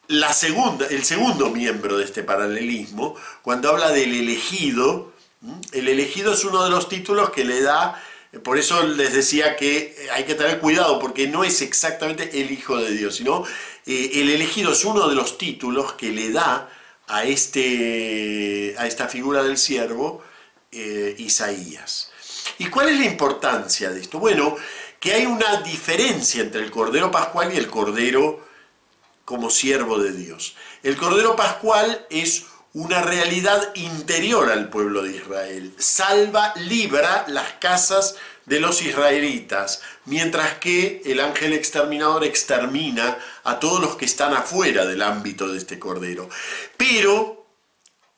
la 0.09 0.33
segunda, 0.33 0.89
el 0.89 1.05
segundo 1.05 1.49
miembro 1.49 1.99
de 1.99 2.05
este 2.05 2.25
paralelismo, 2.25 3.15
cuando 3.43 3.71
habla 3.71 3.91
del 3.91 4.13
elegido, 4.13 5.13
el 5.71 5.87
elegido 5.87 6.33
es 6.33 6.45
uno 6.45 6.65
de 6.65 6.71
los 6.71 6.89
títulos 6.89 7.31
que 7.31 7.45
le 7.45 7.63
da, 7.63 8.03
por 8.41 8.59
eso 8.59 8.83
les 8.83 9.13
decía 9.13 9.57
que 9.57 9.95
hay 10.13 10.25
que 10.25 10.35
tener 10.35 10.59
cuidado, 10.59 10.99
porque 10.99 11.29
no 11.29 11.45
es 11.45 11.61
exactamente 11.61 12.41
el 12.41 12.51
Hijo 12.51 12.77
de 12.77 12.93
Dios, 12.93 13.17
sino 13.17 13.45
eh, 13.87 14.11
el 14.15 14.31
elegido 14.31 14.73
es 14.73 14.85
uno 14.85 15.09
de 15.09 15.15
los 15.15 15.37
títulos 15.37 15.93
que 15.93 16.11
le 16.11 16.31
da 16.31 16.71
a, 17.09 17.25
este, 17.25 18.75
a 18.79 18.87
esta 18.87 19.09
figura 19.09 19.43
del 19.43 19.59
siervo 19.59 20.23
eh, 20.71 21.15
Isaías. 21.19 22.11
¿Y 22.59 22.67
cuál 22.67 22.89
es 22.89 22.99
la 22.99 23.05
importancia 23.05 23.91
de 23.91 24.01
esto? 24.01 24.19
Bueno, 24.19 24.57
que 24.99 25.13
hay 25.13 25.27
una 25.27 25.61
diferencia 25.61 26.43
entre 26.43 26.63
el 26.63 26.71
Cordero 26.71 27.11
Pascual 27.11 27.53
y 27.53 27.59
el 27.59 27.69
Cordero 27.69 28.47
como 29.25 29.51
siervo 29.51 29.99
de 29.99 30.13
Dios. 30.13 30.55
El 30.83 30.97
Cordero 30.97 31.37
Pascual 31.37 32.07
es 32.09 32.47
una 32.75 33.03
realidad 33.03 33.75
interior 33.75 34.51
al 34.51 34.71
pueblo 34.71 35.03
de 35.03 35.17
Israel. 35.17 35.75
Salva, 35.79 36.55
libra 36.57 37.25
las 37.29 37.53
casas 37.55 38.17
de 38.47 38.61
los 38.61 38.83
israelitas, 38.83 39.83
mientras 40.07 40.55
que 40.55 41.03
el 41.05 41.21
ángel 41.21 41.53
exterminador 41.53 42.25
extermina 42.25 43.19
a 43.45 43.61
todos 43.61 43.81
los 43.81 43.97
que 43.97 44.07
están 44.07 44.35
afuera 44.35 44.87
del 44.87 45.03
ámbito 45.03 45.49
de 45.49 45.59
este 45.59 45.79
Cordero. 45.79 46.29
Pero 46.77 47.47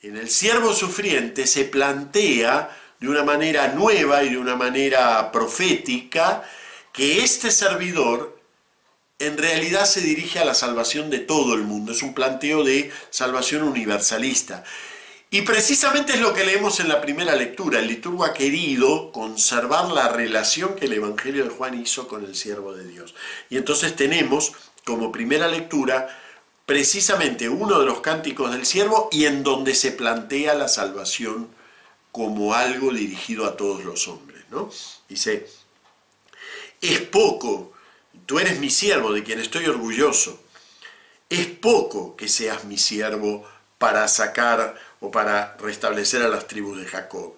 en 0.01 0.17
el 0.17 0.31
siervo 0.31 0.73
sufriente 0.73 1.47
se 1.47 1.65
plantea 1.65 2.71
de 3.01 3.09
una 3.09 3.25
manera 3.25 3.69
nueva 3.69 4.23
y 4.23 4.31
de 4.31 4.39
una 4.39 4.57
manera 4.57 5.31
profética 5.33 6.43
que 6.93 7.25
este 7.25 7.51
servidor 7.51 8.34
en 9.27 9.39
realidad 9.39 9.87
se 9.87 10.01
dirige 10.01 10.39
a 10.39 10.45
la 10.45 10.55
salvación 10.55 11.11
de 11.11 11.19
todo 11.19 11.55
el 11.55 11.63
mundo, 11.63 11.93
es 11.93 12.03
un 12.03 12.15
planteo 12.15 12.65
de 12.65 12.91
salvación 13.11 13.63
universalista. 13.63 14.65
Y 15.31 15.43
precisamente 15.43 16.13
es 16.13 16.21
lo 16.21 16.33
que 16.33 16.45
leemos 16.45 16.79
en 16.79 16.89
la 16.89 17.01
primera 17.01 17.35
lectura. 17.35 17.81
El 17.81 17.89
liturgo 17.89 18.25
ha 18.25 18.33
querido 18.33 19.11
conservar 19.11 19.91
la 19.91 20.09
relación 20.09 20.77
que 20.77 20.85
el 20.85 20.93
Evangelio 20.93 21.43
de 21.43 21.51
Juan 21.51 21.81
hizo 21.81 22.07
con 22.07 22.25
el 22.25 22.37
siervo 22.37 22.73
de 22.73 22.87
Dios. 22.87 23.17
Y 23.51 23.57
entonces 23.57 23.97
tenemos 23.97 24.53
como 24.85 25.11
primera 25.11 25.49
lectura 25.49 26.09
precisamente 26.67 27.49
uno 27.49 27.81
de 27.81 27.87
los 27.87 28.01
cánticos 28.01 28.53
del 28.53 28.65
siervo 28.65 29.09
y 29.11 29.25
en 29.27 29.43
donde 29.43 29.75
se 29.75 29.91
plantea 29.91 30.55
la 30.55 30.69
salvación 30.69 31.49
como 32.13 32.55
algo 32.55 32.93
dirigido 32.93 33.45
a 33.45 33.57
todos 33.57 33.85
los 33.85 34.07
hombres. 34.07 34.45
¿no? 34.51 34.71
Dice, 35.09 35.49
es 36.81 37.01
poco 37.01 37.74
Tú 38.27 38.39
eres 38.39 38.59
mi 38.59 38.71
siervo, 38.71 39.13
de 39.13 39.23
quien 39.23 39.41
estoy 39.41 39.67
orgulloso. 39.67 40.41
Es 41.29 41.47
poco 41.47 42.17
que 42.17 42.29
seas 42.29 42.65
mi 42.65 42.79
siervo 42.79 43.45
para 43.79 44.09
sacar 44.09 44.77
o 45.01 45.11
para 45.11 45.57
restablecer 45.59 46.23
a 46.23 46.29
las 46.29 46.47
tribus 46.47 46.79
de 46.79 46.87
Jacob. 46.87 47.35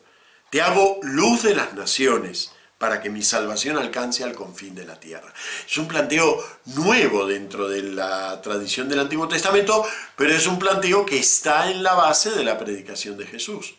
Te 0.51 0.63
hago 0.63 1.01
luz 1.03 1.43
de 1.43 1.55
las 1.55 1.75
naciones 1.75 2.53
para 2.79 3.01
que 3.01 3.11
mi 3.11 3.23
salvación 3.23 3.79
alcance 3.79 4.23
al 4.23 4.35
confín 4.35 4.75
de 4.75 4.85
la 4.85 5.01
tierra. 5.01 5.33
Es 5.69 5.79
un 5.79 5.89
planteo 5.89 6.45
nuevo 6.67 7.27
dentro 7.27 7.69
de 7.69 7.83
la 7.83 8.41
tradición 8.43 8.89
del 8.89 9.01
Antiguo 9.01 9.27
Testamento, 9.29 9.85
pero 10.15 10.35
es 10.35 10.47
un 10.47 10.59
planteo 10.59 11.07
que 11.07 11.19
está 11.19 11.71
en 11.71 11.83
la 11.83 11.95
base 11.95 12.31
de 12.31 12.45
la 12.45 12.59
predicación 12.59 13.17
de 13.17 13.27
Jesús. 13.27 13.75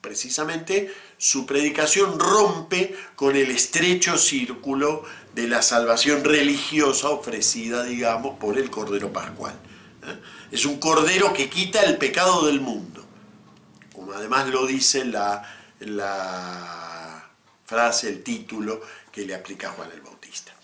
Precisamente 0.00 0.92
su 1.18 1.46
predicación 1.46 2.18
rompe 2.18 2.96
con 3.14 3.36
el 3.36 3.50
estrecho 3.50 4.16
círculo 4.16 5.04
de 5.36 5.46
la 5.46 5.60
salvación 5.60 6.24
religiosa 6.24 7.10
ofrecida, 7.10 7.84
digamos, 7.84 8.38
por 8.38 8.56
el 8.56 8.70
Cordero 8.70 9.12
Pascual. 9.12 9.52
¿eh? 10.02 10.18
Es 10.50 10.64
un 10.64 10.78
Cordero 10.78 11.34
que 11.34 11.50
quita 11.50 11.82
el 11.82 11.98
pecado 11.98 12.46
del 12.46 12.62
mundo, 12.62 13.04
como 13.92 14.12
además 14.14 14.48
lo 14.48 14.66
dice 14.66 15.04
la, 15.04 15.42
la 15.80 17.28
frase, 17.66 18.08
el 18.08 18.22
título 18.22 18.80
que 19.12 19.26
le 19.26 19.34
aplica 19.34 19.68
Juan 19.72 19.90
el 19.92 20.00
Bautista. 20.00 20.54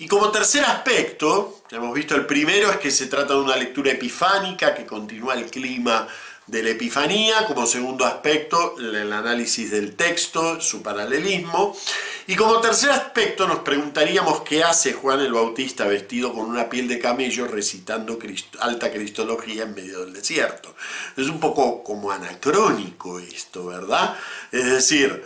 Y 0.00 0.08
como 0.08 0.32
tercer 0.32 0.64
aspecto, 0.64 1.62
hemos 1.70 1.94
visto 1.94 2.16
el 2.16 2.26
primero 2.26 2.68
es 2.68 2.78
que 2.78 2.90
se 2.90 3.06
trata 3.06 3.34
de 3.34 3.40
una 3.42 3.54
lectura 3.54 3.92
epifánica 3.92 4.74
que 4.74 4.84
continúa 4.84 5.34
el 5.34 5.48
clima 5.48 6.08
de 6.46 6.62
la 6.62 6.70
Epifanía, 6.70 7.46
como 7.46 7.66
segundo 7.66 8.04
aspecto 8.04 8.74
el 8.78 9.12
análisis 9.12 9.70
del 9.70 9.94
texto, 9.94 10.60
su 10.60 10.82
paralelismo, 10.82 11.76
y 12.26 12.36
como 12.36 12.60
tercer 12.60 12.90
aspecto 12.90 13.46
nos 13.46 13.60
preguntaríamos 13.60 14.42
qué 14.42 14.62
hace 14.62 14.92
Juan 14.92 15.20
el 15.20 15.32
Bautista 15.32 15.86
vestido 15.86 16.32
con 16.32 16.46
una 16.46 16.68
piel 16.68 16.88
de 16.88 16.98
camello 16.98 17.46
recitando 17.46 18.18
alta 18.60 18.90
cristología 18.90 19.64
en 19.64 19.74
medio 19.74 20.00
del 20.00 20.12
desierto. 20.12 20.74
Es 21.16 21.28
un 21.28 21.40
poco 21.40 21.82
como 21.82 22.10
anacrónico 22.10 23.18
esto, 23.18 23.66
¿verdad? 23.66 24.16
Es 24.52 24.66
decir, 24.66 25.24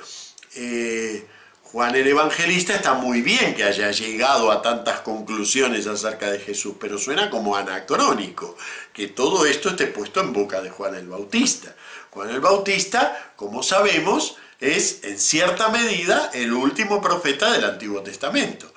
eh, 0.56 1.26
Juan 1.74 1.96
el 1.96 2.06
Evangelista 2.06 2.72
está 2.76 2.94
muy 2.94 3.20
bien 3.20 3.52
que 3.52 3.64
haya 3.64 3.90
llegado 3.90 4.52
a 4.52 4.62
tantas 4.62 5.00
conclusiones 5.00 5.88
acerca 5.88 6.30
de 6.30 6.38
Jesús, 6.38 6.76
pero 6.78 6.98
suena 6.98 7.30
como 7.30 7.56
anacrónico 7.56 8.56
que 8.92 9.08
todo 9.08 9.44
esto 9.44 9.70
esté 9.70 9.88
puesto 9.88 10.20
en 10.20 10.32
boca 10.32 10.62
de 10.62 10.70
Juan 10.70 10.94
el 10.94 11.08
Bautista. 11.08 11.74
Juan 12.10 12.30
el 12.30 12.38
Bautista, 12.38 13.32
como 13.34 13.64
sabemos, 13.64 14.36
es 14.60 15.02
en 15.02 15.18
cierta 15.18 15.68
medida 15.70 16.30
el 16.32 16.52
último 16.52 17.02
profeta 17.02 17.50
del 17.50 17.64
Antiguo 17.64 18.04
Testamento. 18.04 18.72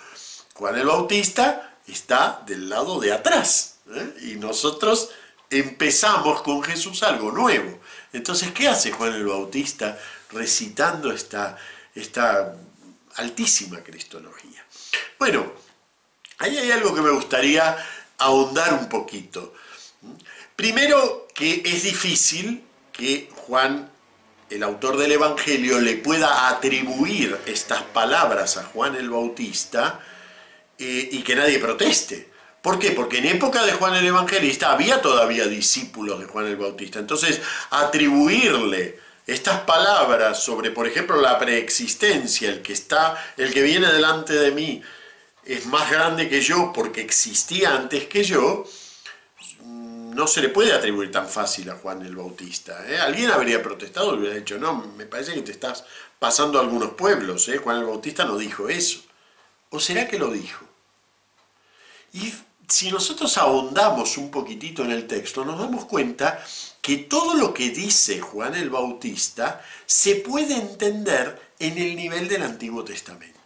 Juan 0.55 0.75
el 0.75 0.87
Bautista 0.87 1.77
está 1.85 2.41
del 2.47 2.67
lado 2.67 2.99
de 2.99 3.13
atrás 3.13 3.75
¿eh? 3.93 4.31
y 4.31 4.35
nosotros 4.37 5.11
empezamos 5.51 6.41
con 6.41 6.63
Jesús 6.63 7.03
algo 7.03 7.31
nuevo. 7.31 7.79
Entonces, 8.11 8.51
¿qué 8.53 8.67
hace 8.67 8.91
Juan 8.91 9.13
el 9.13 9.27
Bautista 9.27 9.99
recitando 10.31 11.11
esta, 11.11 11.57
esta 11.93 12.55
altísima 13.17 13.83
cristología? 13.83 14.65
Bueno, 15.19 15.51
ahí 16.39 16.57
hay 16.57 16.71
algo 16.71 16.95
que 16.95 17.01
me 17.01 17.11
gustaría 17.11 17.77
ahondar 18.17 18.73
un 18.73 18.89
poquito. 18.89 19.53
Primero 20.55 21.27
que 21.33 21.61
es 21.65 21.83
difícil 21.83 22.63
que 22.91 23.29
Juan, 23.35 23.91
el 24.49 24.63
autor 24.63 24.97
del 24.97 25.11
Evangelio, 25.11 25.79
le 25.79 25.97
pueda 25.97 26.49
atribuir 26.49 27.39
estas 27.45 27.83
palabras 27.83 28.57
a 28.57 28.63
Juan 28.63 28.95
el 28.95 29.09
Bautista 29.09 29.99
eh, 30.79 31.09
y 31.11 31.21
que 31.21 31.35
nadie 31.35 31.59
proteste. 31.59 32.29
¿Por 32.61 32.79
qué? 32.79 32.91
Porque 32.91 33.19
en 33.19 33.25
época 33.27 33.65
de 33.65 33.73
Juan 33.73 33.95
el 33.95 34.05
Evangelista 34.05 34.71
había 34.71 35.01
todavía 35.01 35.45
discípulos 35.47 36.19
de 36.19 36.25
Juan 36.25 36.47
el 36.47 36.57
Bautista. 36.57 36.99
Entonces, 36.99 37.39
atribuirle 37.69 38.99
estas 39.27 39.61
palabras 39.61 40.41
sobre, 40.41 40.71
por 40.71 40.87
ejemplo, 40.87 41.21
la 41.21 41.37
preexistencia, 41.37 42.49
el 42.49 42.61
que 42.61 42.73
está, 42.73 43.33
el 43.35 43.53
que 43.53 43.61
viene 43.61 43.91
delante 43.91 44.33
de 44.33 44.51
mí 44.51 44.81
es 45.45 45.65
más 45.65 45.91
grande 45.91 46.29
que 46.29 46.41
yo 46.41 46.71
porque 46.73 47.01
existía 47.01 47.75
antes 47.75 48.07
que 48.07 48.23
yo, 48.23 48.65
no 49.61 50.25
se 50.25 50.41
le 50.41 50.49
puede 50.49 50.73
atribuir 50.73 51.11
tan 51.11 51.27
fácil 51.27 51.69
a 51.69 51.75
Juan 51.75 52.03
el 52.03 52.15
Bautista. 52.15 52.85
¿eh? 52.89 52.97
Alguien 52.97 53.29
habría 53.29 53.61
protestado 53.61 54.15
y 54.15 54.19
hubiera 54.19 54.35
dicho, 54.35 54.57
no, 54.57 54.73
me 54.73 55.05
parece 55.05 55.33
que 55.35 55.43
te 55.43 55.51
estás 55.51 55.85
pasando 56.17 56.57
a 56.57 56.61
algunos 56.63 56.93
pueblos. 56.93 57.47
¿eh? 57.49 57.57
Juan 57.57 57.77
el 57.77 57.85
Bautista 57.85 58.25
no 58.25 58.37
dijo 58.37 58.67
eso. 58.67 59.01
¿O 59.69 59.79
será 59.79 60.07
que 60.07 60.17
lo 60.17 60.31
dijo? 60.31 60.65
Y 62.17 62.33
si 62.67 62.91
nosotros 62.91 63.37
ahondamos 63.37 64.17
un 64.17 64.31
poquitito 64.31 64.83
en 64.83 64.91
el 64.91 65.05
texto, 65.05 65.45
nos 65.45 65.59
damos 65.59 65.85
cuenta 65.85 66.43
que 66.81 66.97
todo 66.97 67.35
lo 67.35 67.53
que 67.53 67.69
dice 67.69 68.19
Juan 68.19 68.55
el 68.55 68.69
Bautista 68.71 69.63
se 69.85 70.15
puede 70.15 70.55
entender 70.55 71.39
en 71.59 71.77
el 71.77 71.95
nivel 71.95 72.27
del 72.27 72.41
Antiguo 72.41 72.83
Testamento. 72.83 73.37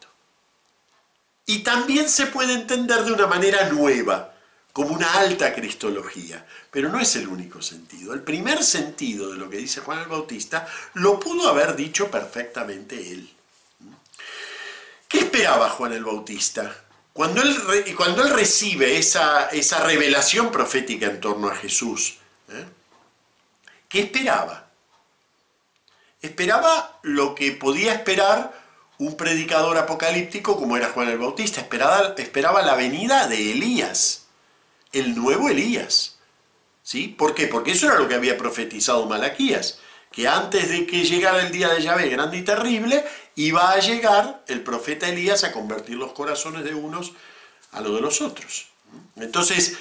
Y 1.45 1.59
también 1.59 2.07
se 2.07 2.27
puede 2.27 2.53
entender 2.53 3.03
de 3.03 3.11
una 3.11 3.27
manera 3.27 3.69
nueva, 3.69 4.33
como 4.71 4.95
una 4.95 5.15
alta 5.15 5.53
cristología, 5.53 6.45
pero 6.71 6.87
no 6.87 6.99
es 6.99 7.17
el 7.17 7.27
único 7.27 7.61
sentido. 7.61 8.13
El 8.13 8.23
primer 8.23 8.63
sentido 8.63 9.31
de 9.31 9.37
lo 9.37 9.49
que 9.49 9.57
dice 9.57 9.81
Juan 9.81 9.99
el 9.99 10.07
Bautista 10.07 10.65
lo 10.93 11.19
pudo 11.19 11.49
haber 11.49 11.75
dicho 11.75 12.09
perfectamente 12.09 13.11
él. 13.11 13.29
¿Qué 15.09 15.19
esperaba 15.19 15.69
Juan 15.69 15.91
el 15.91 16.05
Bautista? 16.05 16.73
Cuando 17.13 17.41
él, 17.41 17.95
cuando 17.95 18.23
él 18.23 18.29
recibe 18.29 18.97
esa, 18.97 19.49
esa, 19.49 19.83
revelación 19.83 20.51
profética 20.51 21.07
en 21.07 21.19
torno 21.19 21.49
a 21.49 21.55
Jesús, 21.55 22.17
¿eh? 22.49 22.65
¿qué 23.89 24.01
esperaba? 24.01 24.69
Esperaba 26.21 26.99
lo 27.03 27.35
que 27.35 27.51
podía 27.51 27.93
esperar 27.93 28.53
un 28.97 29.17
predicador 29.17 29.77
apocalíptico 29.77 30.57
como 30.57 30.77
era 30.77 30.89
Juan 30.89 31.09
el 31.09 31.17
Bautista, 31.17 31.59
esperaba, 31.59 32.13
esperaba 32.17 32.61
la 32.61 32.75
venida 32.75 33.27
de 33.27 33.51
Elías 33.51 34.21
el 34.93 35.15
nuevo 35.15 35.49
Elías. 35.49 36.17
¿Sí? 36.83 37.07
¿Por 37.07 37.35
qué? 37.35 37.47
Porque 37.47 37.71
eso 37.71 37.87
era 37.87 37.99
lo 37.99 38.07
que 38.07 38.15
había 38.15 38.37
profetizado 38.37 39.05
Malaquías, 39.05 39.79
que 40.11 40.27
antes 40.27 40.69
de 40.69 40.85
que 40.85 41.03
llegara 41.03 41.41
el 41.41 41.51
día 41.51 41.69
de 41.69 41.81
Yahvé 41.81 42.09
grande 42.09 42.37
y 42.37 42.41
terrible, 42.41 43.05
iba 43.35 43.71
a 43.71 43.79
llegar 43.79 44.43
el 44.47 44.61
profeta 44.61 45.07
Elías 45.07 45.43
a 45.43 45.51
convertir 45.51 45.95
los 45.95 46.13
corazones 46.13 46.63
de 46.63 46.75
unos 46.75 47.13
a 47.71 47.81
los 47.81 47.95
de 47.95 48.01
los 48.01 48.21
otros. 48.21 48.67
Entonces, 49.15 49.77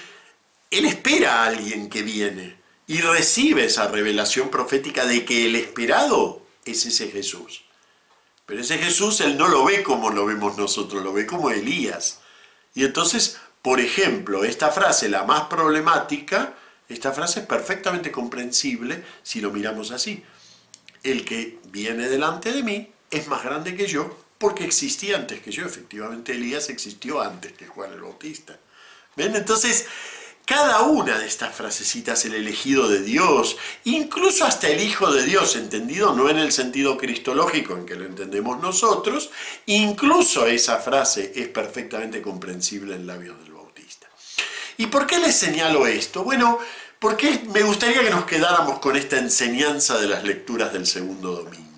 él 0.70 0.84
espera 0.84 1.42
a 1.42 1.46
alguien 1.46 1.88
que 1.88 2.02
viene 2.02 2.56
y 2.86 3.00
recibe 3.00 3.64
esa 3.64 3.88
revelación 3.88 4.50
profética 4.50 5.06
de 5.06 5.24
que 5.24 5.46
el 5.46 5.56
esperado 5.56 6.42
es 6.64 6.86
ese 6.86 7.08
Jesús. 7.10 7.64
Pero 8.46 8.60
ese 8.60 8.78
Jesús 8.78 9.20
él 9.20 9.36
no 9.36 9.48
lo 9.48 9.64
ve 9.64 9.82
como 9.82 10.10
lo 10.10 10.26
vemos 10.26 10.56
nosotros, 10.56 11.02
lo 11.02 11.12
ve 11.12 11.26
como 11.26 11.50
Elías. 11.50 12.20
Y 12.74 12.84
entonces 12.84 13.38
por 13.62 13.80
ejemplo, 13.80 14.44
esta 14.44 14.70
frase, 14.70 15.08
la 15.08 15.24
más 15.24 15.42
problemática, 15.42 16.54
esta 16.88 17.12
frase 17.12 17.40
es 17.40 17.46
perfectamente 17.46 18.10
comprensible 18.10 19.04
si 19.22 19.40
lo 19.40 19.50
miramos 19.50 19.90
así. 19.90 20.24
El 21.02 21.24
que 21.24 21.58
viene 21.66 22.08
delante 22.08 22.52
de 22.52 22.62
mí 22.62 22.90
es 23.10 23.28
más 23.28 23.42
grande 23.42 23.76
que 23.76 23.86
yo 23.86 24.16
porque 24.38 24.64
existía 24.64 25.16
antes 25.16 25.40
que 25.40 25.50
yo. 25.50 25.66
Efectivamente, 25.66 26.32
Elías 26.32 26.70
existió 26.70 27.20
antes 27.20 27.52
que 27.52 27.66
Juan 27.66 27.92
el 27.92 28.00
Bautista. 28.00 28.58
Entonces, 29.16 29.86
cada 30.46 30.82
una 30.82 31.18
de 31.18 31.26
estas 31.26 31.54
frasecitas, 31.54 32.24
el 32.24 32.34
elegido 32.34 32.88
de 32.88 33.02
Dios, 33.02 33.56
incluso 33.84 34.44
hasta 34.44 34.68
el 34.68 34.82
Hijo 34.82 35.12
de 35.12 35.24
Dios, 35.24 35.54
entendido 35.56 36.14
no 36.14 36.28
en 36.28 36.38
el 36.38 36.52
sentido 36.52 36.96
cristológico 36.96 37.74
en 37.74 37.86
que 37.86 37.94
lo 37.94 38.04
entendemos 38.04 38.60
nosotros, 38.60 39.30
incluso 39.66 40.46
esa 40.46 40.78
frase 40.78 41.32
es 41.36 41.48
perfectamente 41.48 42.20
comprensible 42.22 42.96
en 42.96 43.06
labios 43.06 43.38
del 43.42 43.52
Bautista. 43.52 44.08
¿Y 44.78 44.86
por 44.86 45.06
qué 45.06 45.18
les 45.18 45.36
señalo 45.36 45.86
esto? 45.86 46.24
Bueno, 46.24 46.58
porque 46.98 47.42
me 47.52 47.62
gustaría 47.62 48.02
que 48.02 48.10
nos 48.10 48.24
quedáramos 48.24 48.80
con 48.80 48.96
esta 48.96 49.18
enseñanza 49.18 50.00
de 50.00 50.08
las 50.08 50.24
lecturas 50.24 50.72
del 50.72 50.86
segundo 50.86 51.32
domingo. 51.32 51.69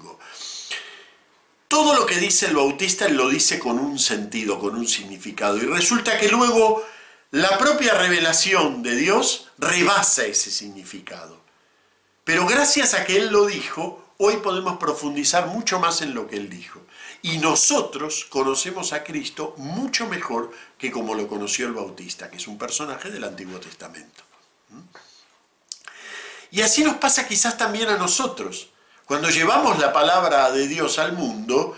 Todo 1.73 1.95
lo 1.95 2.05
que 2.05 2.19
dice 2.19 2.49
el 2.49 2.57
Bautista 2.57 3.09
lo 3.09 3.31
dice 3.31 3.59
con 3.59 3.79
un 3.79 3.99
sentido, 3.99 4.59
con 4.59 4.75
un 4.75 4.87
significado, 4.87 5.57
y 5.57 5.61
resulta 5.61 6.19
que 6.19 6.29
luego 6.29 6.85
la 7.31 7.57
propia 7.57 7.95
revelación 7.95 8.83
de 8.83 8.95
Dios 8.95 9.49
rebasa 9.57 10.27
ese 10.27 10.51
significado. 10.51 11.41
Pero 12.25 12.47
gracias 12.47 12.93
a 12.93 13.07
que 13.07 13.17
Él 13.17 13.29
lo 13.29 13.47
dijo, 13.47 14.13
hoy 14.19 14.37
podemos 14.37 14.77
profundizar 14.77 15.47
mucho 15.47 15.81
más 15.81 16.03
en 16.03 16.13
lo 16.13 16.29
que 16.29 16.37
Él 16.37 16.51
dijo. 16.51 16.83
Y 17.23 17.39
nosotros 17.39 18.27
conocemos 18.29 18.93
a 18.93 19.03
Cristo 19.03 19.55
mucho 19.57 20.07
mejor 20.07 20.51
que 20.77 20.91
como 20.91 21.15
lo 21.15 21.27
conoció 21.27 21.69
el 21.69 21.73
Bautista, 21.73 22.31
que 22.31 22.37
es 22.37 22.49
un 22.49 22.59
personaje 22.59 23.11
del 23.11 23.25
Antiguo 23.25 23.59
Testamento. 23.59 24.23
¿Mm? 24.69 24.81
Y 26.51 26.61
así 26.61 26.85
nos 26.85 26.97
pasa 26.97 27.27
quizás 27.27 27.57
también 27.57 27.89
a 27.89 27.97
nosotros. 27.97 28.72
Cuando 29.07 29.31
llevamos 29.31 29.79
la 29.79 29.93
palabra 29.93 30.51
de 30.51 30.69
Dios 30.69 30.99
al 30.99 31.13
mundo, 31.13 31.77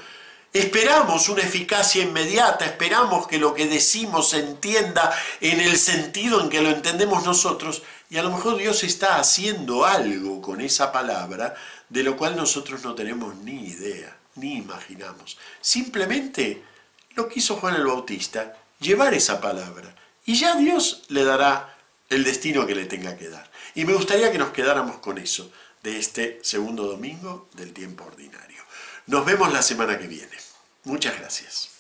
Esperamos 0.54 1.28
una 1.28 1.42
eficacia 1.42 2.04
inmediata, 2.04 2.64
esperamos 2.64 3.26
que 3.26 3.38
lo 3.38 3.54
que 3.54 3.66
decimos 3.66 4.30
se 4.30 4.38
entienda 4.38 5.12
en 5.40 5.58
el 5.60 5.76
sentido 5.76 6.40
en 6.40 6.48
que 6.48 6.62
lo 6.62 6.70
entendemos 6.70 7.24
nosotros 7.24 7.82
y 8.08 8.18
a 8.18 8.22
lo 8.22 8.30
mejor 8.30 8.56
Dios 8.56 8.84
está 8.84 9.18
haciendo 9.18 9.84
algo 9.84 10.40
con 10.40 10.60
esa 10.60 10.92
palabra 10.92 11.56
de 11.88 12.04
lo 12.04 12.16
cual 12.16 12.37
nosotros 12.37 12.84
no 12.84 12.94
tenemos 12.94 13.34
ni 13.34 13.66
idea, 13.66 14.16
ni 14.37 14.54
imaginamos. 14.54 15.38
Simplemente 15.60 16.62
lo 17.16 17.28
quiso 17.28 17.56
Juan 17.56 17.74
el 17.74 17.87
Bautista, 17.87 18.54
llevar 18.78 19.12
esa 19.12 19.40
palabra 19.40 19.92
y 20.24 20.37
ya 20.37 20.54
Dios 20.54 21.02
le 21.08 21.24
dará 21.24 21.76
el 22.10 22.22
destino 22.22 22.64
que 22.64 22.76
le 22.76 22.84
tenga 22.84 23.16
que 23.16 23.28
dar. 23.28 23.50
Y 23.74 23.84
me 23.84 23.94
gustaría 23.94 24.30
que 24.30 24.38
nos 24.38 24.50
quedáramos 24.50 24.98
con 24.98 25.18
eso 25.18 25.50
de 25.85 25.99
este 25.99 26.40
segundo 26.42 26.87
domingo 26.87 27.49
del 27.55 27.75
tiempo 27.75 28.05
ordinario. 28.05 28.62
Nos 29.07 29.25
vemos 29.27 29.53
la 29.53 29.62
semana 29.62 29.99
que 29.99 30.09
viene. 30.09 30.37
Muchas 30.85 31.18
gracias. 31.18 31.73